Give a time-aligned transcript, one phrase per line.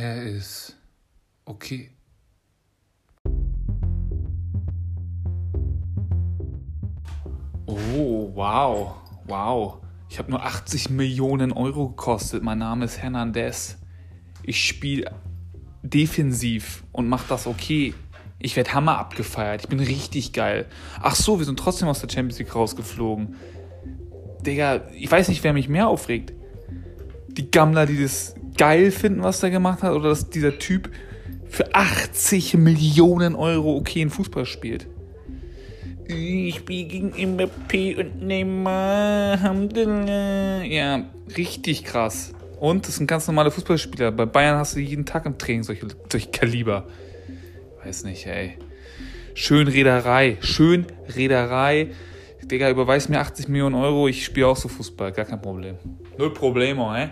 [0.00, 0.76] ist
[1.44, 1.90] okay.
[7.66, 8.94] Oh, wow,
[9.26, 9.78] wow.
[10.08, 12.42] Ich habe nur 80 Millionen Euro gekostet.
[12.42, 13.78] Mein Name ist Hernandez.
[14.42, 15.12] Ich spiele
[15.82, 17.94] defensiv und mache das okay.
[18.38, 19.62] Ich werde Hammer abgefeiert.
[19.62, 20.66] Ich bin richtig geil.
[21.00, 23.36] Ach so, wir sind trotzdem aus der Champions League rausgeflogen.
[24.40, 26.32] Digga, ich weiß nicht, wer mich mehr aufregt.
[27.28, 30.90] Die Gammler, die das geil finden, was der gemacht hat, oder dass dieser Typ
[31.48, 34.86] für 80 Millionen Euro okay in Fußball spielt.
[36.06, 39.38] Ich spiele gegen Mbappé und Neymar.
[40.64, 41.06] Ja,
[41.38, 42.34] richtig krass.
[42.58, 44.12] Und das sind ganz normale Fußballspieler.
[44.12, 46.86] Bei Bayern hast du jeden Tag im Training solche, solche Kaliber.
[47.82, 48.58] Weiß nicht, ey.
[49.32, 50.36] Schön Reederei.
[50.42, 50.84] Schön
[51.16, 51.92] Reederei.
[52.44, 55.76] Digga, überweis mir 80 Millionen Euro, ich spiele auch so Fußball, gar kein Problem.
[56.18, 57.08] Null Problemo, ey.